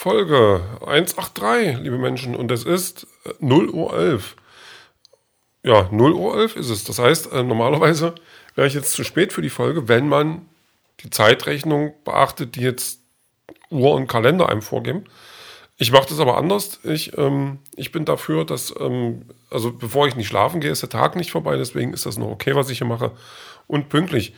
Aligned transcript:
Folge 0.00 0.62
183, 0.80 1.80
liebe 1.80 1.98
Menschen, 1.98 2.34
und 2.34 2.50
es 2.50 2.64
ist 2.64 3.06
0 3.38 3.68
äh, 3.68 3.70
Uhr 3.70 3.92
11. 3.92 4.34
Ja, 5.62 5.90
0 5.92 6.12
Uhr 6.14 6.38
11 6.38 6.56
ist 6.56 6.70
es. 6.70 6.84
Das 6.84 6.98
heißt, 6.98 7.30
äh, 7.34 7.42
normalerweise 7.42 8.14
wäre 8.54 8.66
ich 8.66 8.72
jetzt 8.72 8.92
zu 8.92 9.04
spät 9.04 9.34
für 9.34 9.42
die 9.42 9.50
Folge, 9.50 9.88
wenn 9.88 10.08
man 10.08 10.48
die 11.00 11.10
Zeitrechnung 11.10 11.92
beachtet, 12.06 12.56
die 12.56 12.62
jetzt 12.62 13.00
Uhr 13.68 13.92
und 13.92 14.06
Kalender 14.06 14.48
einem 14.48 14.62
vorgeben. 14.62 15.04
Ich 15.76 15.92
mache 15.92 16.08
das 16.08 16.18
aber 16.18 16.38
anders. 16.38 16.80
Ich, 16.82 17.18
ähm, 17.18 17.58
ich 17.76 17.92
bin 17.92 18.06
dafür, 18.06 18.46
dass, 18.46 18.74
ähm, 18.80 19.26
also 19.50 19.70
bevor 19.70 20.08
ich 20.08 20.16
nicht 20.16 20.28
schlafen 20.28 20.62
gehe, 20.62 20.70
ist 20.70 20.80
der 20.80 20.88
Tag 20.88 21.14
nicht 21.14 21.30
vorbei. 21.30 21.58
Deswegen 21.58 21.92
ist 21.92 22.06
das 22.06 22.16
noch 22.16 22.28
okay, 22.28 22.54
was 22.54 22.70
ich 22.70 22.78
hier 22.78 22.86
mache. 22.86 23.10
Und 23.66 23.90
pünktlich. 23.90 24.32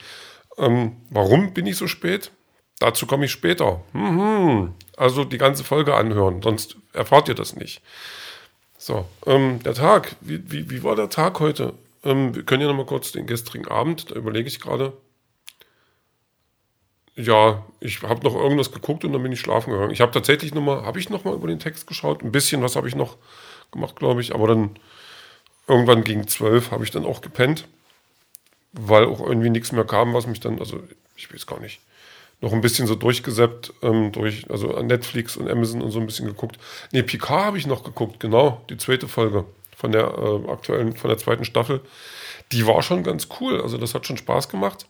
Ähm, 0.58 0.96
warum 1.08 1.54
bin 1.54 1.66
ich 1.66 1.76
so 1.76 1.86
spät? 1.86 2.32
Dazu 2.80 3.06
komme 3.06 3.26
ich 3.26 3.30
später. 3.30 3.80
Mhm. 3.92 4.74
Also 4.96 5.24
die 5.24 5.38
ganze 5.38 5.64
Folge 5.64 5.94
anhören, 5.94 6.42
sonst 6.42 6.76
erfahrt 6.92 7.28
ihr 7.28 7.34
das 7.34 7.56
nicht. 7.56 7.82
So, 8.76 9.06
ähm, 9.26 9.62
der 9.62 9.74
Tag. 9.74 10.16
Wie, 10.20 10.50
wie, 10.50 10.70
wie 10.70 10.82
war 10.82 10.96
der 10.96 11.08
Tag 11.08 11.40
heute? 11.40 11.74
Ähm, 12.04 12.34
wir 12.34 12.42
können 12.42 12.62
ja 12.62 12.68
nochmal 12.68 12.86
kurz 12.86 13.12
den 13.12 13.26
gestrigen 13.26 13.68
Abend, 13.68 14.10
da 14.10 14.16
überlege 14.16 14.48
ich 14.48 14.60
gerade. 14.60 14.92
Ja, 17.14 17.64
ich 17.80 18.02
habe 18.02 18.24
noch 18.24 18.34
irgendwas 18.34 18.72
geguckt 18.72 19.04
und 19.04 19.12
dann 19.12 19.22
bin 19.22 19.32
ich 19.32 19.40
schlafen 19.40 19.70
gegangen. 19.72 19.92
Ich 19.92 20.00
habe 20.00 20.12
tatsächlich 20.12 20.54
nochmal, 20.54 20.82
habe 20.84 20.98
ich 20.98 21.10
nochmal 21.10 21.34
über 21.34 21.46
den 21.46 21.58
Text 21.58 21.86
geschaut? 21.86 22.22
Ein 22.22 22.32
bisschen 22.32 22.62
was 22.62 22.74
habe 22.74 22.88
ich 22.88 22.94
noch 22.94 23.18
gemacht, 23.70 23.96
glaube 23.96 24.20
ich. 24.20 24.34
Aber 24.34 24.48
dann 24.48 24.78
irgendwann 25.68 26.04
gegen 26.04 26.26
zwölf 26.26 26.70
habe 26.70 26.84
ich 26.84 26.90
dann 26.90 27.04
auch 27.04 27.20
gepennt, 27.20 27.68
weil 28.72 29.04
auch 29.04 29.20
irgendwie 29.20 29.50
nichts 29.50 29.72
mehr 29.72 29.84
kam, 29.84 30.14
was 30.14 30.26
mich 30.26 30.40
dann, 30.40 30.58
also 30.58 30.82
ich 31.16 31.32
weiß 31.32 31.46
gar 31.46 31.60
nicht, 31.60 31.80
noch 32.42 32.52
ein 32.52 32.60
bisschen 32.60 32.86
so 32.86 32.96
durchgesäppt, 32.96 33.72
ähm, 33.82 34.12
durch, 34.12 34.50
also 34.50 34.66
Netflix 34.82 35.36
und 35.36 35.48
Amazon 35.48 35.80
und 35.80 35.92
so 35.92 36.00
ein 36.00 36.06
bisschen 36.06 36.26
geguckt. 36.26 36.58
Ne, 36.90 37.02
Picard 37.02 37.46
habe 37.46 37.58
ich 37.58 37.66
noch 37.66 37.84
geguckt, 37.84 38.20
genau, 38.20 38.60
die 38.68 38.76
zweite 38.76 39.08
Folge 39.08 39.46
von 39.76 39.92
der 39.92 40.12
äh, 40.18 40.50
aktuellen, 40.50 40.94
von 40.94 41.08
der 41.08 41.18
zweiten 41.18 41.44
Staffel. 41.44 41.80
Die 42.50 42.66
war 42.66 42.82
schon 42.82 43.04
ganz 43.04 43.28
cool, 43.40 43.62
also 43.62 43.78
das 43.78 43.94
hat 43.94 44.06
schon 44.06 44.16
Spaß 44.16 44.48
gemacht. 44.48 44.86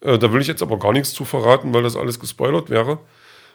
Äh, 0.00 0.18
da 0.18 0.32
will 0.32 0.42
ich 0.42 0.48
jetzt 0.48 0.62
aber 0.62 0.78
gar 0.78 0.92
nichts 0.92 1.14
zu 1.14 1.24
verraten, 1.24 1.72
weil 1.72 1.82
das 1.82 1.96
alles 1.96 2.20
gespoilert 2.20 2.68
wäre. 2.68 2.98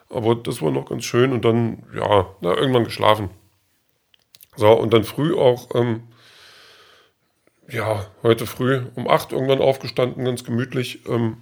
Aber 0.10 0.34
das 0.36 0.62
war 0.62 0.72
noch 0.72 0.90
ganz 0.90 1.04
schön 1.04 1.32
und 1.32 1.46
dann, 1.46 1.84
ja, 1.96 2.26
na, 2.42 2.56
irgendwann 2.56 2.86
geschlafen. 2.86 3.30
So, 4.56 4.72
und 4.72 4.94
dann 4.94 5.04
früh 5.04 5.36
auch, 5.36 5.76
ähm, 5.76 6.04
ja, 7.70 8.08
heute 8.24 8.48
früh 8.48 8.82
um 8.96 9.08
8 9.08 9.32
irgendwann 9.32 9.62
aufgestanden, 9.62 10.26
ganz 10.26 10.44
gemütlich, 10.44 11.06
ähm, 11.08 11.38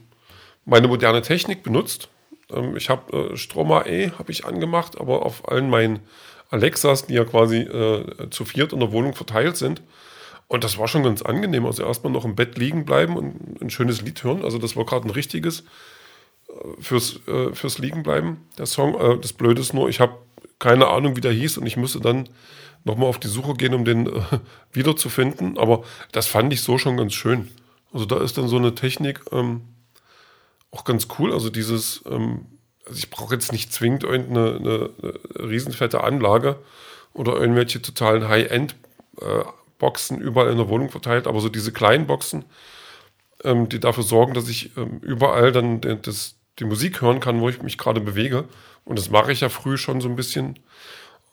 meine 0.65 0.87
moderne 0.87 1.21
Technik 1.21 1.63
benutzt. 1.63 2.09
Ähm, 2.51 2.75
ich 2.75 2.89
habe 2.89 3.31
äh, 3.31 3.37
Stroma 3.37 3.85
E 3.85 4.11
habe 4.17 4.31
ich 4.31 4.45
angemacht, 4.45 4.99
aber 4.99 5.25
auf 5.25 5.47
allen 5.49 5.69
meinen 5.69 5.99
Alexas, 6.49 7.07
die 7.07 7.13
ja 7.13 7.23
quasi 7.23 7.57
äh, 7.57 8.29
zu 8.29 8.45
viert 8.45 8.73
in 8.73 8.79
der 8.79 8.91
Wohnung 8.91 9.13
verteilt 9.13 9.57
sind, 9.57 9.81
und 10.47 10.63
das 10.63 10.77
war 10.77 10.87
schon 10.87 11.03
ganz 11.03 11.21
angenehm. 11.21 11.65
Also 11.65 11.83
erstmal 11.83 12.13
noch 12.13 12.25
im 12.25 12.35
Bett 12.35 12.57
liegen 12.57 12.85
bleiben 12.85 13.17
und 13.17 13.61
ein 13.61 13.69
schönes 13.69 14.01
Lied 14.01 14.23
hören. 14.23 14.43
Also 14.43 14.57
das 14.57 14.75
war 14.75 14.85
gerade 14.85 15.07
ein 15.07 15.11
richtiges 15.11 15.61
äh, 16.49 16.81
fürs, 16.81 17.19
äh, 17.27 17.53
fürs 17.53 17.79
Liegen 17.79 18.03
bleiben, 18.03 18.45
der 18.57 18.65
Song. 18.65 18.99
Äh, 18.99 19.17
das 19.19 19.33
Blöde 19.33 19.61
ist 19.61 19.73
nur, 19.73 19.89
ich 19.89 19.99
habe 19.99 20.17
keine 20.59 20.87
Ahnung, 20.87 21.15
wie 21.15 21.21
der 21.21 21.31
hieß 21.31 21.57
und 21.57 21.65
ich 21.65 21.77
musste 21.77 21.99
dann 21.99 22.29
nochmal 22.83 23.09
auf 23.09 23.19
die 23.19 23.27
Suche 23.27 23.55
gehen, 23.55 23.73
um 23.73 23.85
den 23.85 24.07
äh, 24.07 24.21
wiederzufinden. 24.71 25.57
Aber 25.57 25.83
das 26.11 26.27
fand 26.27 26.53
ich 26.53 26.61
so 26.61 26.77
schon 26.77 26.97
ganz 26.97 27.13
schön. 27.13 27.49
Also 27.91 28.05
da 28.05 28.21
ist 28.21 28.37
dann 28.37 28.47
so 28.47 28.57
eine 28.57 28.75
Technik 28.75 29.21
ähm, 29.31 29.61
auch 30.75 30.83
ganz 30.83 31.07
cool. 31.17 31.33
Also 31.33 31.49
dieses, 31.49 32.03
ähm, 32.09 32.45
also 32.85 32.97
ich 32.97 33.09
brauche 33.09 33.33
jetzt 33.33 33.51
nicht 33.51 33.73
zwingend 33.73 34.03
irgendeine 34.03 34.55
eine, 34.57 34.89
eine 34.99 35.49
riesenfette 35.49 36.03
Anlage 36.03 36.57
oder 37.13 37.35
irgendwelche 37.35 37.81
totalen 37.81 38.27
High-End- 38.27 38.75
äh, 39.21 39.43
überall 40.19 40.49
in 40.49 40.57
der 40.57 40.69
Wohnung 40.69 40.89
verteilt, 40.89 41.27
aber 41.27 41.39
so 41.41 41.49
diese 41.49 41.71
kleinen 41.71 42.07
Boxen, 42.07 42.45
ähm, 43.43 43.69
die 43.69 43.79
dafür 43.79 44.03
sorgen, 44.03 44.33
dass 44.33 44.49
ich 44.49 44.75
ähm, 44.77 44.99
überall 45.01 45.51
dann 45.51 45.79
das, 46.01 46.35
die 46.57 46.63
Musik 46.63 47.01
hören 47.01 47.19
kann, 47.19 47.39
wo 47.39 47.49
ich 47.49 47.61
mich 47.61 47.77
gerade 47.77 48.01
bewege. 48.01 48.45
Und 48.83 48.97
das 48.97 49.09
mache 49.11 49.31
ich 49.31 49.41
ja 49.41 49.49
früh 49.49 49.77
schon 49.77 50.01
so 50.01 50.09
ein 50.09 50.15
bisschen. 50.15 50.59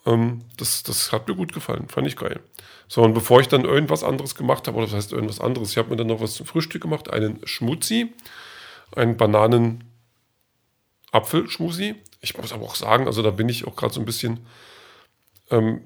Ähm, 0.04 0.42
das, 0.58 0.82
das 0.82 1.12
hat 1.12 1.28
mir 1.28 1.34
gut 1.34 1.54
gefallen, 1.54 1.88
fand 1.88 2.06
ich 2.06 2.16
geil. 2.16 2.40
So, 2.88 3.02
und 3.02 3.14
bevor 3.14 3.40
ich 3.40 3.48
dann 3.48 3.64
irgendwas 3.64 4.04
anderes 4.04 4.34
gemacht 4.34 4.66
habe, 4.66 4.76
oder 4.76 4.86
das 4.86 4.94
heißt 4.94 5.12
irgendwas 5.12 5.40
anderes, 5.40 5.70
ich 5.70 5.78
habe 5.78 5.88
mir 5.88 5.96
dann 5.96 6.08
noch 6.08 6.20
was 6.20 6.34
zum 6.34 6.44
Frühstück 6.44 6.82
gemacht, 6.82 7.10
einen 7.10 7.40
Schmutzi, 7.44 8.12
einen 8.96 9.16
Bananen 9.16 9.84
Apfelschmusi. 11.12 11.96
Ich 12.20 12.36
muss 12.36 12.52
aber 12.52 12.64
auch 12.64 12.74
sagen, 12.74 13.06
also 13.06 13.22
da 13.22 13.30
bin 13.30 13.48
ich 13.48 13.66
auch 13.66 13.76
gerade 13.76 13.92
so 13.92 14.00
ein 14.00 14.06
bisschen 14.06 14.46
ähm, 15.50 15.82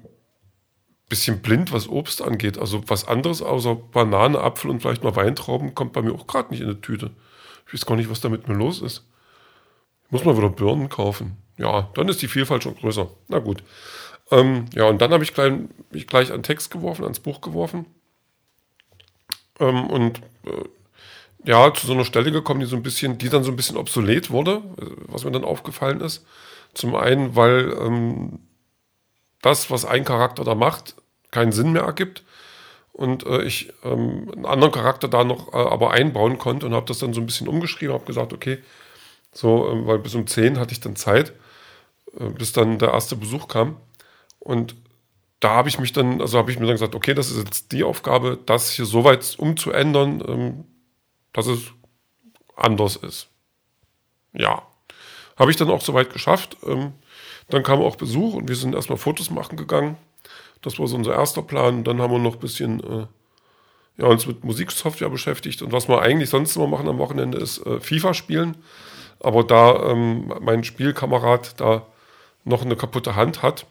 bisschen 1.09 1.41
blind, 1.41 1.71
was 1.71 1.87
Obst 1.87 2.21
angeht. 2.21 2.57
Also 2.57 2.83
was 2.87 3.07
anderes 3.07 3.41
außer 3.41 3.75
Banane, 3.75 4.39
Apfel 4.39 4.69
und 4.69 4.81
vielleicht 4.81 5.03
mal 5.03 5.15
Weintrauben 5.15 5.73
kommt 5.73 5.93
bei 5.93 6.01
mir 6.01 6.13
auch 6.13 6.27
gerade 6.27 6.49
nicht 6.49 6.61
in 6.61 6.69
die 6.69 6.81
Tüte. 6.81 7.11
Ich 7.65 7.73
weiß 7.73 7.85
gar 7.85 7.95
nicht, 7.95 8.09
was 8.09 8.21
da 8.21 8.29
mit 8.29 8.47
mir 8.47 8.55
los 8.55 8.81
ist. 8.81 9.05
Ich 10.05 10.11
muss 10.11 10.25
mal 10.25 10.37
wieder 10.37 10.49
Birnen 10.49 10.89
kaufen. 10.89 11.37
Ja, 11.57 11.89
dann 11.95 12.07
ist 12.07 12.21
die 12.21 12.27
Vielfalt 12.27 12.63
schon 12.63 12.75
größer. 12.75 13.09
Na 13.27 13.39
gut. 13.39 13.63
Ähm, 14.31 14.65
ja, 14.73 14.85
und 14.85 15.01
dann 15.01 15.11
habe 15.11 15.23
ich 15.23 15.33
gleich, 15.33 15.53
mich 15.91 16.07
gleich 16.07 16.31
an 16.31 16.43
Text 16.43 16.71
geworfen, 16.71 17.03
ans 17.03 17.19
Buch 17.19 17.41
geworfen. 17.41 17.85
Ähm, 19.59 19.87
und 19.87 20.19
äh, 20.45 20.63
ja, 21.45 21.73
zu 21.73 21.87
so 21.87 21.93
einer 21.93 22.05
Stelle 22.05 22.31
gekommen, 22.31 22.59
die 22.59 22.65
so 22.65 22.75
ein 22.75 22.83
bisschen, 22.83 23.17
die 23.17 23.29
dann 23.29 23.43
so 23.43 23.51
ein 23.51 23.55
bisschen 23.55 23.77
obsolet 23.77 24.31
wurde, 24.31 24.63
was 25.07 25.23
mir 25.23 25.31
dann 25.31 25.43
aufgefallen 25.43 26.01
ist. 26.01 26.25
Zum 26.73 26.95
einen, 26.95 27.35
weil 27.35 27.73
ähm, 27.79 28.39
das, 29.41 29.71
was 29.71 29.85
ein 29.85 30.03
Charakter 30.03 30.43
da 30.43 30.55
macht, 30.55 30.95
keinen 31.31 31.51
Sinn 31.51 31.71
mehr 31.71 31.83
ergibt. 31.83 32.23
Und 32.91 33.25
äh, 33.27 33.43
ich 33.43 33.71
ähm, 33.83 34.31
einen 34.35 34.45
anderen 34.45 34.73
Charakter 34.73 35.07
da 35.07 35.23
noch 35.23 35.53
äh, 35.53 35.57
aber 35.57 35.91
einbauen 35.91 36.39
konnte 36.39 36.65
und 36.65 36.73
habe 36.73 36.87
das 36.87 36.99
dann 36.99 37.13
so 37.13 37.21
ein 37.21 37.27
bisschen 37.27 37.47
umgeschrieben, 37.47 37.93
habe 37.93 38.05
gesagt, 38.05 38.33
okay, 38.33 38.57
so, 39.31 39.69
äh, 39.69 39.85
weil 39.85 39.99
bis 39.99 40.15
um 40.15 40.25
10 40.25 40.59
hatte 40.59 40.71
ich 40.71 40.79
dann 40.79 40.95
Zeit, 40.95 41.33
äh, 42.19 42.29
bis 42.29 42.53
dann 42.53 42.79
der 42.79 42.93
erste 42.93 43.15
Besuch 43.15 43.47
kam. 43.47 43.77
Und 44.39 44.75
da 45.39 45.49
habe 45.49 45.69
ich 45.69 45.77
mich 45.77 45.93
dann, 45.93 46.21
also 46.21 46.39
habe 46.39 46.49
ich 46.49 46.57
mir 46.57 46.65
dann 46.65 46.75
gesagt, 46.75 46.95
okay, 46.95 47.13
das 47.13 47.29
ist 47.29 47.37
jetzt 47.37 47.71
die 47.71 47.83
Aufgabe, 47.83 48.39
das 48.45 48.71
hier 48.71 48.85
so 48.85 49.03
weit 49.03 49.35
umzuändern, 49.37 50.23
ähm, 50.27 50.65
dass 51.37 51.45
es 51.45 51.71
anders 52.55 52.95
ist. 52.95 53.29
Ja. 54.33 54.63
Habe 55.37 55.51
ich 55.51 55.57
dann 55.57 55.69
auch 55.69 55.81
soweit 55.81 56.11
geschafft. 56.11 56.57
Ähm, 56.65 56.93
dann 57.49 57.61
kam 57.61 57.79
auch 57.79 57.95
Besuch 57.95 58.33
und 58.33 58.47
wir 58.47 58.55
sind 58.55 58.73
erstmal 58.73 58.97
Fotos 58.97 59.29
machen 59.29 59.55
gegangen. 59.55 59.97
Das 60.63 60.79
war 60.79 60.87
so 60.87 60.95
unser 60.95 61.13
erster 61.13 61.43
Plan. 61.43 61.83
Dann 61.83 62.01
haben 62.01 62.11
wir 62.11 62.17
noch 62.17 62.33
ein 62.33 62.39
bisschen 62.39 62.79
äh, 62.79 63.05
ja, 63.97 64.07
uns 64.07 64.25
mit 64.25 64.43
Musiksoftware 64.43 65.11
beschäftigt. 65.11 65.61
Und 65.61 65.71
was 65.71 65.87
wir 65.87 66.01
eigentlich 66.01 66.31
sonst 66.31 66.55
immer 66.55 66.65
machen 66.65 66.87
am 66.87 66.97
Wochenende 66.97 67.37
ist 67.37 67.63
äh, 67.67 67.79
FIFA 67.79 68.15
spielen. 68.15 68.57
Aber 69.19 69.43
da 69.43 69.91
ähm, 69.91 70.33
mein 70.41 70.63
Spielkamerad 70.63 71.59
da 71.61 71.85
noch 72.45 72.63
eine 72.63 72.75
kaputte 72.75 73.15
Hand 73.15 73.43
hat, 73.43 73.67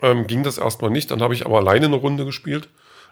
ähm, 0.00 0.28
ging 0.28 0.44
das 0.44 0.58
erstmal 0.58 0.92
nicht. 0.92 1.10
Dann 1.10 1.22
habe 1.22 1.34
ich 1.34 1.44
aber 1.44 1.58
alleine 1.58 1.86
eine 1.86 1.96
Runde 1.96 2.24
gespielt. 2.24 2.68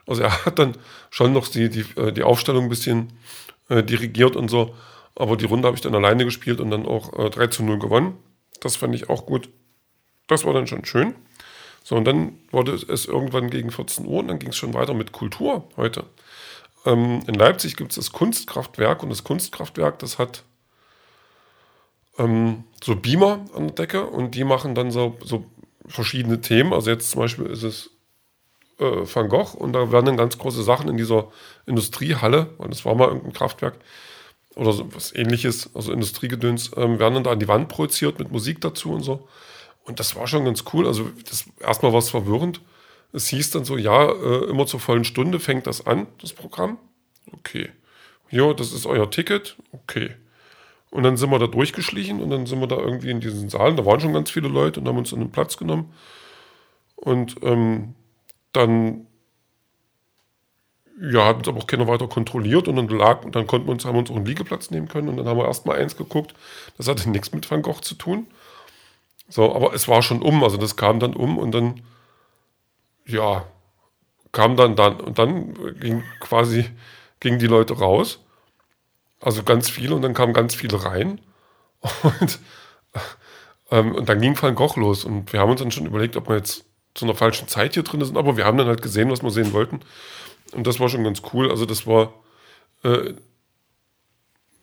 Also 0.07 0.23
er 0.23 0.45
hat 0.45 0.59
dann 0.59 0.77
schon 1.11 1.33
noch 1.33 1.49
die, 1.49 1.69
die, 1.69 1.85
äh, 1.97 2.13
die 2.13 2.23
Aufstellung 2.23 2.65
ein 2.65 2.71
bisschen 2.71 3.13
äh, 3.69 3.83
dirigiert 3.83 4.37
und 4.37 4.49
so. 4.49 4.75
Aber 5.15 5.37
die 5.37 5.45
Runde 5.45 5.67
habe 5.67 5.77
ich 5.77 5.83
dann 5.83 5.95
alleine 5.95 6.25
gespielt 6.25 6.61
und 6.61 6.71
dann 6.71 6.87
auch 6.87 7.19
äh, 7.19 7.31
3 7.31 7.49
zu 7.49 7.63
0 7.63 7.79
gewonnen. 7.79 8.17
Das 8.61 8.77
fand 8.77 8.95
ich 8.95 9.11
auch 9.11 9.27
gut. 9.27 9.49
Das 10.27 10.45
war 10.45 10.55
dann 10.55 10.67
schon 10.67 10.85
schön. 10.85 11.15
So, 11.85 11.97
und 11.97 12.05
dann 12.05 12.39
wurde 12.51 12.73
es 12.73 13.07
irgendwann 13.07 13.51
gegen 13.51 13.71
14 13.71 14.07
Uhr 14.07 14.21
und 14.21 14.29
dann 14.29 14.39
ging 14.39 14.51
es 14.51 14.57
schon 14.57 14.73
weiter 14.75 14.95
mit 14.95 15.13
Kultur 15.13 15.69
heute. 15.77 16.05
Ähm, 16.87 17.22
in 17.27 17.34
Leipzig 17.34 17.77
gibt 17.77 17.91
es 17.91 17.97
das 17.97 18.13
Kunstkraftwerk 18.13 19.03
und 19.03 19.10
das 19.10 19.25
Kunstkraftwerk, 19.25 19.98
das 19.98 20.19
hat 20.19 20.45
ähm, 22.19 22.65
so 22.83 22.97
Beamer 22.97 23.45
an 23.55 23.69
der 23.69 23.75
Decke 23.75 24.07
und 24.07 24.34
die 24.34 24.45
machen 24.45 24.75
dann 24.75 24.91
so, 24.91 25.16
so 25.25 25.45
verschiedene 25.87 26.41
Themen. 26.41 26.72
Also 26.72 26.91
jetzt 26.91 27.10
zum 27.10 27.21
Beispiel 27.21 27.47
ist 27.47 27.63
es 27.63 27.91
äh, 28.83 29.15
Van 29.15 29.29
Gogh 29.29 29.57
und 29.57 29.73
da 29.73 29.93
werden 29.93 30.07
dann 30.07 30.17
ganz 30.17 30.39
große 30.39 30.63
Sachen 30.63 30.89
in 30.89 30.97
dieser 30.97 31.29
Industriehalle, 31.67 32.51
weil 32.59 32.69
das 32.69 32.84
war 32.84 32.95
mal 32.95 33.09
irgendein 33.09 33.33
Kraftwerk, 33.33 33.75
oder 34.55 34.73
so 34.73 34.95
was 34.95 35.15
ähnliches, 35.15 35.71
also 35.75 35.93
Industriegedöns, 35.93 36.73
ähm, 36.77 36.99
werden 36.99 37.15
dann 37.15 37.25
da 37.25 37.31
an 37.33 37.41
die 37.41 37.49
Wand 37.49 37.69
projiziert 37.69 38.19
mit 38.19 38.31
Musik 38.31 38.61
dazu 38.61 38.93
und 38.93 39.03
so. 39.03 39.29
Und 39.84 39.99
das 39.99 40.15
war 40.17 40.27
schon 40.27 40.45
ganz 40.45 40.65
cool. 40.73 40.87
Also 40.87 41.11
das 41.29 41.47
erstmal 41.61 41.93
war 41.93 41.99
es 41.99 42.11
verwirrend. 42.11 42.61
Es 43.13 43.29
hieß 43.29 43.51
dann 43.51 43.65
so, 43.65 43.77
ja, 43.77 44.11
äh, 44.11 44.45
immer 44.45 44.67
zur 44.67 44.81
vollen 44.81 45.05
Stunde 45.05 45.41
fängt 45.41 45.67
das 45.67 45.87
an, 45.87 46.07
das 46.21 46.33
Programm. 46.33 46.79
Okay. 47.33 47.71
Ja, 48.31 48.53
das 48.55 48.73
ist 48.73 48.87
euer 48.87 49.11
Ticket. 49.11 49.57
Okay. 49.73 50.11
Und 50.91 51.03
dann 51.03 51.17
sind 51.17 51.31
wir 51.31 51.39
da 51.39 51.47
durchgeschlichen 51.47 52.21
und 52.21 52.31
dann 52.31 52.47
sind 52.47 52.61
wir 52.61 52.67
da 52.67 52.77
irgendwie 52.77 53.11
in 53.11 53.21
diesen 53.21 53.49
Saal. 53.49 53.75
Da 53.75 53.84
waren 53.84 54.01
schon 54.01 54.13
ganz 54.13 54.31
viele 54.31 54.49
Leute 54.49 54.81
und 54.81 54.89
haben 54.89 54.99
uns 54.99 55.13
einen 55.13 55.31
Platz 55.31 55.57
genommen. 55.57 55.93
Und 56.97 57.37
ähm, 57.43 57.95
dann 58.53 59.07
ja, 61.01 61.27
hat 61.27 61.39
uns 61.39 61.49
aber 61.49 61.59
auch 61.59 61.66
keiner 61.66 61.89
weiter 61.89 62.07
kontrolliert 62.07 62.69
und 62.69 62.77
dann 62.77 62.89
lag, 62.89 63.25
und 63.25 63.34
dann 63.34 63.47
konnten 63.47 63.66
wir 63.66 63.72
uns, 63.72 63.84
haben 63.84 63.95
wir 63.95 64.01
uns 64.01 64.10
auch 64.10 64.16
einen 64.16 64.27
Liegeplatz 64.27 64.71
nehmen 64.71 64.89
können 64.89 65.09
und 65.09 65.16
dann 65.16 65.27
haben 65.27 65.39
wir 65.39 65.47
erstmal 65.47 65.81
eins 65.81 65.97
geguckt. 65.97 66.34
Das 66.77 66.87
hatte 66.87 67.10
nichts 67.10 67.33
mit 67.33 67.51
Van 67.51 67.63
Gogh 67.63 67.81
zu 67.81 67.95
tun. 67.95 68.27
So, 69.28 69.54
aber 69.54 69.75
es 69.75 69.89
war 69.89 70.03
schon 70.03 70.22
um, 70.22 70.45
also 70.45 70.57
das 70.59 70.77
kam 70.77 71.01
dann 71.01 71.15
um 71.15 71.39
und 71.39 71.53
dann, 71.53 71.83
ja, 73.07 73.45
kam 74.31 74.57
dann 74.57 74.77
dann 74.77 75.01
und 75.01 75.19
dann 75.19 75.55
ging 75.81 76.05
quasi, 76.21 76.66
gingen 77.21 77.39
die 77.39 77.47
Leute 77.47 77.78
raus, 77.78 78.21
also 79.21 79.43
ganz 79.43 79.71
viele 79.71 79.95
und 79.95 80.03
dann 80.03 80.15
kamen 80.15 80.33
ganz 80.33 80.55
viele 80.55 80.84
rein 80.84 81.21
und, 82.03 82.39
ähm, 83.71 83.95
und 83.95 84.09
dann 84.09 84.21
ging 84.21 84.41
Van 84.41 84.55
Gogh 84.55 84.78
los 84.78 85.05
und 85.05 85.33
wir 85.33 85.41
haben 85.41 85.51
uns 85.51 85.60
dann 85.60 85.71
schon 85.71 85.87
überlegt, 85.87 86.16
ob 86.16 86.28
wir 86.28 86.37
jetzt 86.37 86.65
zu 86.94 87.04
einer 87.04 87.15
falschen 87.15 87.48
Zeit 87.48 87.74
hier 87.74 87.83
drin 87.83 88.04
sind, 88.04 88.16
aber 88.16 88.36
wir 88.36 88.44
haben 88.44 88.59
dann 88.59 88.66
halt 88.66 88.83
gesehen, 88.83 89.10
was 89.10 89.22
wir 89.22 89.30
sehen 89.30 89.53
wollten 89.53 89.80
und 90.53 90.66
das 90.66 90.80
war 90.80 90.89
schon 90.89 91.04
ganz 91.04 91.22
cool, 91.33 91.50
also 91.50 91.66
das 91.66 91.86
war, 91.86 92.12
äh, 92.84 93.15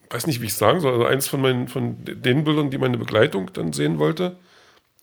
weiß 0.09 0.27
nicht, 0.27 0.41
wie 0.41 0.45
ich 0.45 0.53
sagen 0.53 0.79
soll, 0.79 0.93
also 0.93 1.05
eins 1.05 1.27
von 1.27 1.41
meinen, 1.41 1.67
von 1.67 1.97
den 2.03 2.43
Bildern, 2.43 2.69
die 2.69 2.77
meine 2.77 2.97
Begleitung 2.97 3.51
dann 3.53 3.73
sehen 3.73 3.99
wollte, 3.99 4.37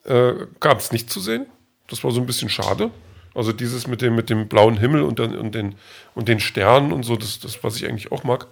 äh, 0.05 0.32
gab 0.61 0.78
es 0.78 0.93
nicht 0.93 1.11
zu 1.11 1.20
sehen. 1.20 1.46
Das 1.88 2.02
war 2.05 2.11
so 2.11 2.20
ein 2.20 2.26
bisschen 2.26 2.49
schade. 2.49 2.90
Also 3.34 3.52
dieses 3.52 3.87
mit 3.87 4.00
dem, 4.00 4.14
mit 4.14 4.31
dem 4.31 4.49
blauen 4.49 4.76
Himmel 4.79 5.02
und, 5.02 5.19
dann, 5.19 5.37
und, 5.37 5.55
den, 5.55 5.76
und 6.14 6.29
den 6.29 6.40
Sternen 6.40 6.93
und 6.93 7.05
so, 7.05 7.17
das, 7.17 7.38
das 7.38 7.62
was 7.62 7.76
ich 7.76 7.87
eigentlich 7.87 8.11
auch 8.11 8.25
mag. 8.25 8.46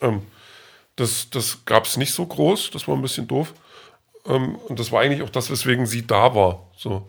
Ähm, 0.00 0.22
das 0.96 1.30
das 1.30 1.64
gab 1.64 1.86
es 1.86 1.96
nicht 1.96 2.12
so 2.12 2.26
groß, 2.26 2.70
das 2.70 2.86
war 2.86 2.94
ein 2.94 3.02
bisschen 3.02 3.26
doof. 3.26 3.54
Ähm, 4.26 4.56
und 4.56 4.78
das 4.78 4.92
war 4.92 5.00
eigentlich 5.00 5.22
auch 5.22 5.30
das, 5.30 5.50
weswegen 5.50 5.86
sie 5.86 6.06
da 6.06 6.34
war. 6.34 6.70
So. 6.76 7.06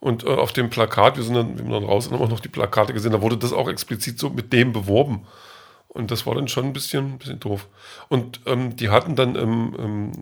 Und 0.00 0.24
äh, 0.24 0.28
auf 0.28 0.52
dem 0.52 0.70
Plakat, 0.70 1.16
wir 1.16 1.24
sind 1.24 1.34
dann, 1.34 1.50
wir 1.56 1.64
sind 1.64 1.72
dann 1.72 1.84
raus 1.84 2.06
und 2.06 2.14
haben 2.14 2.22
auch 2.22 2.28
noch 2.28 2.40
die 2.40 2.48
Plakate 2.48 2.92
gesehen, 2.92 3.12
da 3.12 3.20
wurde 3.20 3.36
das 3.36 3.52
auch 3.52 3.68
explizit 3.68 4.18
so 4.18 4.30
mit 4.30 4.52
dem 4.52 4.72
beworben. 4.72 5.26
Und 5.88 6.10
das 6.10 6.26
war 6.26 6.34
dann 6.34 6.48
schon 6.48 6.66
ein 6.66 6.72
bisschen, 6.72 7.14
ein 7.14 7.18
bisschen 7.18 7.40
doof. 7.40 7.66
Und 8.08 8.40
ähm, 8.46 8.76
die 8.76 8.90
hatten 8.90 9.16
dann 9.16 9.34
im, 9.34 9.74
im, 9.74 10.12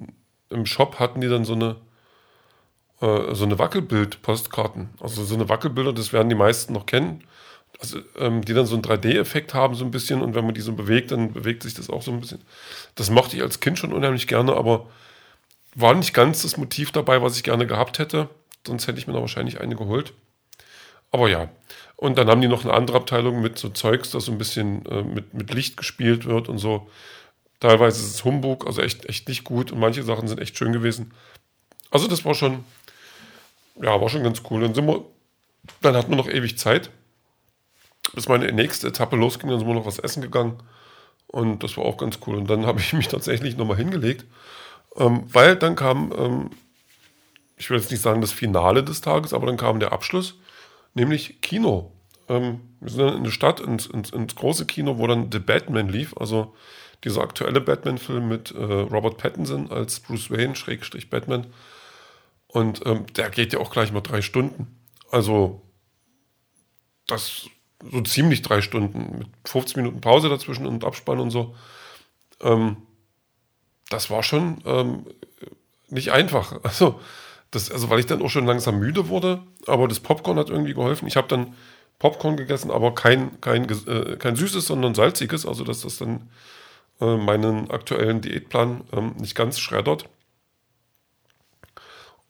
im, 0.49 0.67
Shop 0.67 0.99
hatten 0.99 1.21
die 1.21 1.29
dann 1.29 1.45
so 1.45 1.55
eine, 1.55 1.77
äh, 3.01 3.35
so 3.35 3.45
eine 3.45 3.59
Wackelbild-Postkarten. 3.59 4.91
Also 5.01 5.25
so 5.25 5.35
eine 5.35 5.49
Wackelbilder, 5.49 5.93
das 5.93 6.13
werden 6.13 6.29
die 6.29 6.35
meisten 6.35 6.73
noch 6.73 6.87
kennen. 6.87 7.25
Also, 7.79 7.99
ähm, 8.19 8.43
die 8.43 8.55
dann 8.55 8.65
so 8.65 8.75
einen 8.75 8.85
3D-Effekt 8.85 9.53
haben, 9.53 9.75
so 9.75 9.85
ein 9.85 9.91
bisschen. 9.91 10.23
Und 10.23 10.35
wenn 10.35 10.47
man 10.47 10.55
die 10.55 10.63
so 10.63 10.73
bewegt, 10.73 11.11
dann 11.11 11.35
bewegt 11.35 11.63
sich 11.63 11.75
das 11.75 11.91
auch 11.91 12.01
so 12.01 12.11
ein 12.11 12.21
bisschen. 12.21 12.41
Das 12.95 13.11
mochte 13.11 13.37
ich 13.37 13.43
als 13.43 13.61
Kind 13.61 13.79
schon 13.79 13.93
unheimlich 13.93 14.27
gerne, 14.27 14.55
aber 14.55 14.87
war 15.75 15.95
nicht 15.95 16.15
ganz 16.15 16.41
das 16.43 16.57
Motiv 16.57 16.91
dabei, 16.93 17.21
was 17.21 17.37
ich 17.37 17.43
gerne 17.43 17.67
gehabt 17.67 17.99
hätte. 17.99 18.31
Sonst 18.67 18.87
hätte 18.87 18.99
ich 18.99 19.07
mir 19.07 19.13
da 19.13 19.21
wahrscheinlich 19.21 19.61
eine 19.61 19.77
geholt. 19.77 20.13
Aber 21.11 21.29
ja. 21.29 21.49
Und 21.97 22.19
dann 22.19 22.29
haben 22.29 22.43
die 22.43 22.49
noch 22.49 22.65
eine 22.65 22.75
andere 22.75 22.99
Abteilung 22.99 23.41
mit 23.41 23.59
so 23.59 23.71
Zeugs, 23.71 24.11
das 24.11 24.27
so 24.27 24.33
ein 24.33 24.39
bisschen 24.39 24.85
äh, 24.87 25.03
mit, 25.03 25.33
mit 25.33 25.55
Licht 25.55 25.77
gespielt 25.77 26.27
wird 26.27 26.49
und 26.49 26.59
so. 26.59 26.91
Teilweise 27.61 28.03
ist 28.03 28.15
es 28.15 28.25
Humbug, 28.25 28.67
also 28.67 28.83
echt, 28.83 29.07
echt 29.07 29.29
nicht 29.29 29.45
gut. 29.45 29.73
Und 29.73 29.79
manche 29.79 30.03
Sachen 30.03 30.29
sind 30.29 30.41
echt 30.41 30.59
schön 30.59 30.73
gewesen. 30.73 31.13
Also 31.91 32.07
das 32.07 32.25
war 32.25 32.35
schon, 32.35 32.65
ja, 33.81 33.99
war 33.99 34.09
schon 34.09 34.23
ganz 34.23 34.43
cool. 34.51 34.61
Dann 34.61 34.75
sind 34.75 34.87
wir, 34.87 35.05
dann 35.81 35.97
hatten 35.97 36.11
wir 36.11 36.17
noch 36.17 36.29
ewig 36.29 36.59
Zeit, 36.59 36.91
bis 38.15 38.29
meine 38.29 38.53
nächste 38.53 38.89
Etappe 38.89 39.17
losging. 39.17 39.49
Dann 39.49 39.59
sind 39.59 39.69
wir 39.69 39.75
noch 39.75 39.87
was 39.87 39.99
essen 39.99 40.21
gegangen. 40.21 40.59
Und 41.29 41.63
das 41.63 41.77
war 41.77 41.85
auch 41.85 41.97
ganz 41.97 42.19
cool. 42.27 42.37
Und 42.37 42.51
dann 42.51 42.67
habe 42.67 42.81
ich 42.81 42.93
mich 42.93 43.09
tatsächlich 43.09 43.57
nochmal 43.57 43.79
hingelegt, 43.79 44.27
ähm, 44.97 45.25
weil 45.33 45.57
dann 45.57 45.77
kam, 45.77 46.13
ähm, 46.17 46.51
ich 47.57 47.71
will 47.71 47.79
jetzt 47.79 47.91
nicht 47.91 48.03
sagen 48.03 48.21
das 48.21 48.33
Finale 48.33 48.85
des 48.85 49.01
Tages, 49.01 49.33
aber 49.33 49.47
dann 49.47 49.57
kam 49.57 49.81
der 49.81 49.93
Abschluss 49.93 50.39
nämlich 50.95 51.41
Kino. 51.41 51.93
Ähm, 52.29 52.61
wir 52.81 52.91
sind 52.91 53.07
dann 53.07 53.17
in 53.17 53.25
der 53.25 53.31
Stadt, 53.31 53.61
ins, 53.61 53.87
ins, 53.87 54.11
ins, 54.11 54.35
große 54.35 54.67
Kino, 54.67 54.99
wo 54.99 55.07
dann 55.07 55.31
The 55.31 55.39
Batman 55.39 55.89
lief, 55.89 56.17
also 56.17 56.55
dieser 57.05 57.23
aktuelle 57.23 57.61
Batman-Film 57.61 58.27
mit 58.27 58.51
äh, 58.53 58.63
Robert 58.63 59.19
Pattinson 59.19 59.71
als 59.71 60.01
Bruce 60.01 60.31
Wayne, 60.31 60.57
Schrägstrich 60.57 61.11
Batman. 61.11 61.47
Und 62.49 62.85
ähm, 62.87 63.07
der 63.15 63.31
geht 63.31 63.53
ja 63.53 63.59
auch 63.61 63.71
gleich 63.71 63.93
mal 63.93 64.01
drei 64.01 64.23
Stunden. 64.23 64.79
Also 65.11 65.63
das 67.07 67.49
so 67.93 68.01
ziemlich 68.01 68.43
drei 68.43 68.63
Stunden 68.63 69.19
mit 69.19 69.29
15 69.45 69.83
Minuten 69.83 70.01
Pause 70.01 70.29
dazwischen 70.29 70.67
und 70.67 70.85
Abspann 70.85 71.21
und 71.21 71.31
so. 71.31 71.55
Ähm, 72.41 72.79
das 73.91 74.11
war 74.11 74.23
schon 74.23 74.63
ähm, 74.65 75.07
nicht 75.89 76.13
einfach. 76.13 76.59
Also 76.63 77.01
das, 77.57 77.71
also 77.71 77.91
weil 77.91 77.99
ich 77.99 78.07
dann 78.07 78.23
auch 78.23 78.29
schon 78.29 78.47
langsam 78.47 78.79
müde 78.79 79.09
wurde, 79.09 79.43
aber 79.67 79.89
das 79.89 80.01
Popcorn 80.01 80.39
hat 80.39 80.51
irgendwie 80.51 80.75
geholfen. 80.75 81.09
Ich 81.09 81.17
habe 81.17 81.27
dann 81.27 81.55
Popcorn 81.99 82.37
gegessen, 82.37 82.71
aber 82.71 82.95
kein, 82.95 83.41
kein, 83.41 83.69
äh, 83.87 84.17
kein 84.17 84.37
süßes, 84.37 84.67
sondern 84.67 84.95
salziges, 84.95 85.47
also 85.47 85.65
dass 85.65 85.81
das 85.81 85.97
dann 85.97 86.29
äh, 87.01 87.17
meinen 87.17 87.71
aktuellen 87.71 88.21
Diätplan 88.21 88.83
ähm, 88.93 89.15
nicht 89.19 89.35
ganz 89.35 89.59
schreddert. 89.59 90.09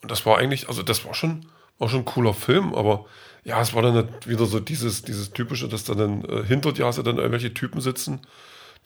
Und 0.01 0.11
das 0.11 0.25
war 0.25 0.39
eigentlich, 0.39 0.69
also 0.69 0.83
das 0.83 1.05
war 1.05 1.15
schon, 1.15 1.47
war 1.79 1.89
schon 1.89 2.01
ein 2.01 2.05
cooler 2.05 2.33
Film, 2.33 2.75
aber 2.75 3.07
ja, 3.43 3.61
es 3.61 3.75
war 3.75 3.83
dann 3.83 4.09
wieder 4.25 4.47
so 4.47 4.61
dieses, 4.61 5.03
dieses 5.03 5.33
typische, 5.33 5.69
dass 5.69 5.85
dann 5.85 6.25
äh, 6.25 6.45
hinter 6.45 6.73
dir 6.73 6.87
hast 6.87 6.99
du 6.99 7.03
dann 7.03 7.19
irgendwelche 7.19 7.53
Typen 7.53 7.81
sitzen, 7.81 8.21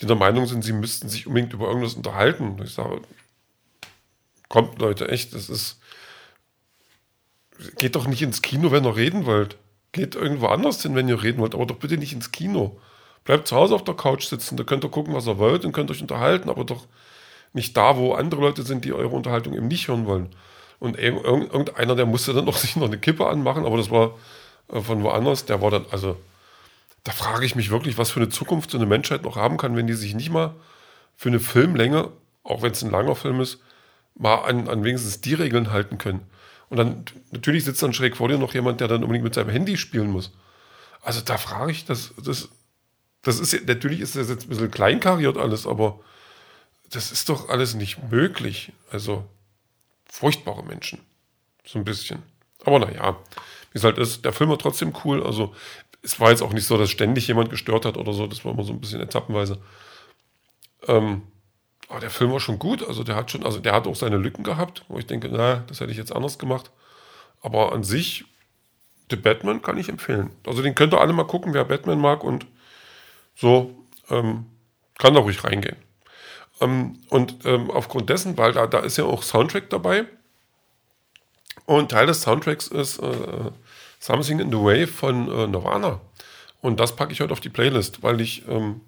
die 0.00 0.06
der 0.06 0.16
Meinung 0.16 0.46
sind, 0.46 0.64
sie 0.64 0.72
müssten 0.72 1.10
sich 1.10 1.26
unbedingt 1.26 1.52
über 1.52 1.68
irgendwas 1.68 1.94
unterhalten. 1.94 2.58
Ich 2.64 2.72
sage, 2.72 3.02
kommt 4.48 4.78
Leute, 4.78 5.08
echt, 5.08 5.34
das 5.34 5.50
ist, 5.50 5.80
geht 7.78 7.96
doch 7.96 8.06
nicht 8.06 8.22
ins 8.22 8.42
Kino, 8.42 8.70
wenn 8.70 8.84
ihr 8.84 8.96
reden 8.96 9.26
wollt. 9.26 9.56
Geht 9.92 10.14
irgendwo 10.14 10.46
anders 10.46 10.82
hin, 10.82 10.94
wenn 10.94 11.08
ihr 11.08 11.22
reden 11.22 11.40
wollt, 11.40 11.54
aber 11.54 11.66
doch 11.66 11.76
bitte 11.76 11.98
nicht 11.98 12.12
ins 12.12 12.32
Kino. 12.32 12.78
Bleibt 13.24 13.48
zu 13.48 13.56
Hause 13.56 13.74
auf 13.74 13.84
der 13.84 13.94
Couch 13.94 14.24
sitzen, 14.24 14.56
da 14.56 14.64
könnt 14.64 14.84
ihr 14.84 14.90
gucken, 14.90 15.14
was 15.14 15.26
ihr 15.26 15.38
wollt 15.38 15.64
und 15.64 15.72
könnt 15.72 15.90
euch 15.90 16.00
unterhalten, 16.00 16.48
aber 16.48 16.64
doch 16.64 16.86
nicht 17.52 17.76
da, 17.76 17.96
wo 17.96 18.14
andere 18.14 18.40
Leute 18.40 18.62
sind, 18.62 18.84
die 18.84 18.92
eure 18.92 19.14
Unterhaltung 19.14 19.54
eben 19.54 19.68
nicht 19.68 19.88
hören 19.88 20.06
wollen. 20.06 20.30
Und 20.78 20.98
irgendeiner, 20.98 21.94
der 21.94 22.06
musste 22.06 22.32
dann 22.32 22.44
noch 22.46 22.56
sich 22.56 22.76
noch 22.76 22.86
eine 22.86 22.98
Kippe 22.98 23.26
anmachen, 23.26 23.66
aber 23.66 23.76
das 23.76 23.90
war 23.90 24.14
äh, 24.72 24.80
von 24.80 25.02
woanders, 25.02 25.44
der 25.44 25.60
war 25.60 25.70
dann, 25.70 25.86
also, 25.90 26.16
da 27.04 27.12
frage 27.12 27.44
ich 27.44 27.56
mich 27.56 27.70
wirklich, 27.70 27.98
was 27.98 28.10
für 28.10 28.20
eine 28.20 28.28
Zukunft 28.28 28.70
so 28.70 28.78
eine 28.78 28.86
Menschheit 28.86 29.22
noch 29.22 29.36
haben 29.36 29.56
kann, 29.56 29.76
wenn 29.76 29.86
die 29.86 29.94
sich 29.94 30.14
nicht 30.14 30.30
mal 30.30 30.54
für 31.16 31.28
eine 31.28 31.40
Filmlänge, 31.40 32.10
auch 32.42 32.62
wenn 32.62 32.72
es 32.72 32.82
ein 32.82 32.90
langer 32.90 33.16
Film 33.16 33.40
ist, 33.40 33.60
mal 34.14 34.36
an, 34.36 34.68
an 34.68 34.84
wenigstens 34.84 35.20
die 35.20 35.34
Regeln 35.34 35.70
halten 35.70 35.98
können. 35.98 36.20
Und 36.70 36.76
dann, 36.76 37.04
natürlich 37.32 37.64
sitzt 37.64 37.82
dann 37.82 37.92
schräg 37.92 38.16
vor 38.16 38.28
dir 38.28 38.38
noch 38.38 38.54
jemand, 38.54 38.80
der 38.80 38.88
dann 38.88 39.02
unbedingt 39.02 39.24
mit 39.24 39.34
seinem 39.34 39.50
Handy 39.50 39.76
spielen 39.76 40.10
muss. 40.10 40.32
Also 41.02 41.20
da 41.20 41.36
frage 41.36 41.72
ich, 41.72 41.84
das, 41.84 42.14
das, 42.24 42.48
das 43.22 43.40
ist, 43.40 43.66
natürlich 43.66 44.00
ist 44.00 44.16
das 44.16 44.28
jetzt 44.28 44.46
ein 44.46 44.48
bisschen 44.48 44.70
kleinkariert 44.70 45.36
alles, 45.36 45.66
aber 45.66 46.00
das 46.90 47.12
ist 47.12 47.28
doch 47.28 47.48
alles 47.48 47.74
nicht 47.74 48.10
möglich. 48.10 48.72
Also 48.90 49.26
furchtbare 50.06 50.62
Menschen. 50.64 51.00
So 51.66 51.78
ein 51.78 51.84
bisschen. 51.84 52.22
Aber 52.64 52.78
naja, 52.78 53.18
wie 53.72 53.78
es 53.78 53.84
halt 53.84 53.98
ist, 53.98 54.24
der 54.24 54.32
Film 54.32 54.50
war 54.50 54.58
trotzdem 54.58 54.94
cool. 55.04 55.24
Also 55.24 55.54
es 56.02 56.20
war 56.20 56.30
jetzt 56.30 56.42
auch 56.42 56.52
nicht 56.52 56.66
so, 56.66 56.78
dass 56.78 56.90
ständig 56.90 57.26
jemand 57.26 57.50
gestört 57.50 57.84
hat 57.84 57.96
oder 57.96 58.12
so. 58.12 58.26
Das 58.26 58.44
war 58.44 58.52
immer 58.52 58.64
so 58.64 58.72
ein 58.72 58.80
bisschen 58.80 59.00
etappenweise. 59.00 59.60
Ähm, 60.86 61.22
aber 61.90 61.98
der 61.98 62.10
Film 62.10 62.32
war 62.32 62.38
schon 62.38 62.60
gut. 62.60 62.86
Also 62.86 63.02
der 63.02 63.16
hat 63.16 63.32
schon, 63.32 63.44
also 63.44 63.58
der 63.58 63.72
hat 63.72 63.86
auch 63.88 63.96
seine 63.96 64.16
Lücken 64.16 64.44
gehabt, 64.44 64.84
wo 64.88 64.98
ich 64.98 65.06
denke, 65.06 65.28
na, 65.28 65.64
das 65.66 65.80
hätte 65.80 65.90
ich 65.90 65.98
jetzt 65.98 66.14
anders 66.14 66.38
gemacht. 66.38 66.70
Aber 67.42 67.72
an 67.72 67.82
sich, 67.82 68.24
The 69.10 69.16
Batman 69.16 69.60
kann 69.60 69.76
ich 69.76 69.88
empfehlen. 69.88 70.30
Also 70.46 70.62
den 70.62 70.76
könnt 70.76 70.94
ihr 70.94 71.00
alle 71.00 71.12
mal 71.12 71.26
gucken, 71.26 71.52
wer 71.52 71.64
Batman 71.64 71.98
mag 71.98 72.22
und 72.22 72.46
so 73.34 73.74
ähm, 74.08 74.46
kann 74.98 75.14
da 75.14 75.20
ruhig 75.20 75.42
reingehen. 75.42 75.76
Ähm, 76.60 77.00
und 77.08 77.44
ähm, 77.44 77.72
aufgrund 77.72 78.08
dessen, 78.08 78.38
weil 78.38 78.52
da, 78.52 78.68
da 78.68 78.78
ist 78.78 78.96
ja 78.96 79.04
auch 79.04 79.24
Soundtrack 79.24 79.68
dabei. 79.68 80.04
Und 81.66 81.90
Teil 81.90 82.06
des 82.06 82.22
Soundtracks 82.22 82.68
ist 82.68 83.00
äh, 83.00 83.50
Something 83.98 84.38
in 84.38 84.52
the 84.52 84.58
Way 84.58 84.86
von 84.86 85.28
äh, 85.28 85.46
Nirvana. 85.48 86.00
Und 86.60 86.78
das 86.78 86.94
packe 86.94 87.12
ich 87.12 87.20
heute 87.20 87.32
auf 87.32 87.40
die 87.40 87.48
Playlist, 87.48 88.04
weil 88.04 88.20
ich 88.20 88.46
ähm, 88.48 88.80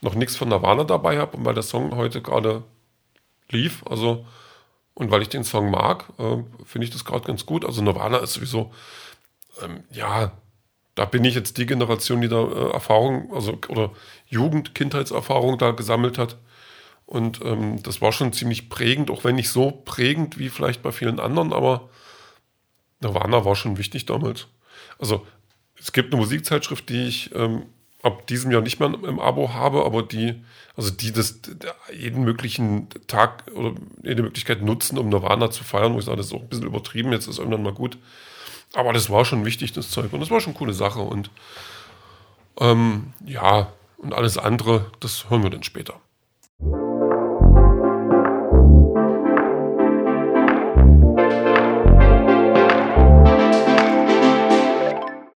noch 0.00 0.14
nichts 0.14 0.36
von 0.36 0.48
Nirvana 0.48 0.84
dabei 0.84 1.18
habe 1.18 1.36
und 1.36 1.44
weil 1.44 1.54
der 1.54 1.62
Song 1.62 1.96
heute 1.96 2.22
gerade 2.22 2.64
lief, 3.50 3.82
also 3.88 4.26
und 4.94 5.12
weil 5.12 5.22
ich 5.22 5.28
den 5.28 5.44
Song 5.44 5.70
mag, 5.70 6.06
äh, 6.18 6.38
finde 6.64 6.84
ich 6.84 6.90
das 6.90 7.04
gerade 7.04 7.24
ganz 7.24 7.46
gut. 7.46 7.64
Also 7.64 7.82
Nirvana 7.82 8.18
ist 8.18 8.32
sowieso, 8.32 8.72
ähm, 9.62 9.84
ja, 9.92 10.32
da 10.96 11.04
bin 11.04 11.24
ich 11.24 11.36
jetzt 11.36 11.56
die 11.56 11.66
Generation, 11.66 12.20
die 12.20 12.28
da 12.28 12.42
äh, 12.42 12.72
Erfahrung, 12.72 13.32
also 13.32 13.56
oder 13.68 13.92
Jugend, 14.26 14.74
Kindheitserfahrung 14.74 15.56
da 15.56 15.70
gesammelt 15.70 16.18
hat. 16.18 16.36
Und 17.06 17.40
ähm, 17.44 17.80
das 17.82 18.02
war 18.02 18.10
schon 18.10 18.32
ziemlich 18.32 18.68
prägend, 18.68 19.10
auch 19.10 19.22
wenn 19.22 19.36
nicht 19.36 19.50
so 19.50 19.70
prägend 19.70 20.38
wie 20.38 20.48
vielleicht 20.48 20.82
bei 20.82 20.90
vielen 20.90 21.20
anderen, 21.20 21.52
aber 21.52 21.88
Nirvana 23.00 23.44
war 23.44 23.54
schon 23.54 23.78
wichtig 23.78 24.06
damals. 24.06 24.48
Also 24.98 25.24
es 25.78 25.92
gibt 25.92 26.12
eine 26.12 26.20
Musikzeitschrift, 26.20 26.88
die 26.88 27.06
ich 27.06 27.34
ähm, 27.36 27.66
ab 28.02 28.26
diesem 28.26 28.50
Jahr 28.50 28.62
nicht 28.62 28.80
mehr 28.80 28.88
im 28.88 29.18
Abo 29.18 29.52
habe, 29.52 29.84
aber 29.84 30.02
die, 30.02 30.42
also 30.76 30.90
die 30.90 31.12
das 31.12 31.40
jeden 31.92 32.24
möglichen 32.24 32.88
Tag 33.06 33.44
oder 33.54 33.74
jede 34.02 34.22
Möglichkeit 34.22 34.62
nutzen, 34.62 34.98
um 34.98 35.08
Nirvana 35.08 35.50
zu 35.50 35.64
feiern, 35.64 35.94
wo 35.94 35.98
ich 35.98 36.04
sage, 36.04 36.18
das 36.18 36.26
ist 36.26 36.32
auch 36.32 36.42
ein 36.42 36.48
bisschen 36.48 36.66
übertrieben, 36.66 37.12
jetzt 37.12 37.26
ist 37.26 37.38
irgendwann 37.38 37.62
mal 37.62 37.74
gut. 37.74 37.98
Aber 38.74 38.92
das 38.92 39.10
war 39.10 39.24
schon 39.24 39.44
wichtig, 39.44 39.72
das 39.72 39.90
Zeug. 39.90 40.12
Und 40.12 40.20
das 40.20 40.30
war 40.30 40.40
schon 40.40 40.52
eine 40.52 40.58
coole 40.58 40.74
Sache. 40.74 41.00
Und 41.00 41.30
ähm, 42.60 43.14
ja, 43.24 43.72
und 43.96 44.14
alles 44.14 44.38
andere, 44.38 44.90
das 45.00 45.30
hören 45.30 45.42
wir 45.42 45.50
dann 45.50 45.62
später. 45.62 45.94